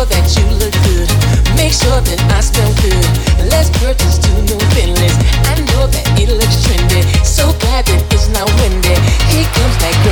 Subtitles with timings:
[0.00, 1.08] sure that you look good.
[1.56, 3.04] Make sure that I smell good.
[3.50, 5.16] Let's purchase two new finlands.
[5.44, 7.02] I know that it looks trendy.
[7.24, 8.96] So glad that it's not windy.
[9.28, 10.09] Here comes that girl.